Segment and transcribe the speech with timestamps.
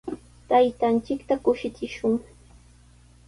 [0.49, 2.13] Taytanchikta kushichishun.